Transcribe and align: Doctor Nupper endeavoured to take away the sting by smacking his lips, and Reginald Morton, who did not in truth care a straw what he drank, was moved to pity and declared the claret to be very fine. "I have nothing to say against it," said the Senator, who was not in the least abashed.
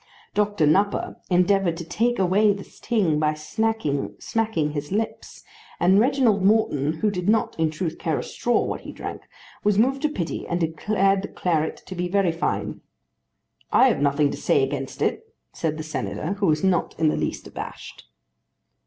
Doctor 0.33 0.65
Nupper 0.65 1.17
endeavoured 1.29 1.77
to 1.77 1.83
take 1.85 2.17
away 2.17 2.53
the 2.53 2.63
sting 2.63 3.19
by 3.19 3.35
smacking 3.35 4.17
his 4.71 4.91
lips, 4.91 5.43
and 5.79 5.99
Reginald 5.99 6.43
Morton, 6.43 6.93
who 7.01 7.11
did 7.11 7.29
not 7.29 7.55
in 7.59 7.69
truth 7.69 7.99
care 7.99 8.17
a 8.17 8.23
straw 8.23 8.63
what 8.65 8.81
he 8.81 8.91
drank, 8.91 9.21
was 9.63 9.77
moved 9.77 10.01
to 10.01 10.09
pity 10.09 10.47
and 10.47 10.59
declared 10.59 11.21
the 11.21 11.27
claret 11.27 11.83
to 11.85 11.93
be 11.93 12.07
very 12.07 12.31
fine. 12.31 12.81
"I 13.71 13.89
have 13.89 14.01
nothing 14.01 14.31
to 14.31 14.37
say 14.37 14.63
against 14.63 15.03
it," 15.03 15.35
said 15.53 15.77
the 15.77 15.83
Senator, 15.83 16.33
who 16.39 16.47
was 16.47 16.63
not 16.63 16.95
in 16.99 17.09
the 17.09 17.15
least 17.15 17.45
abashed. 17.45 18.07